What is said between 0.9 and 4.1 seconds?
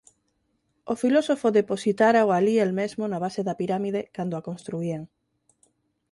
O filósofo depositárao alí el mesmo na base da pirámide,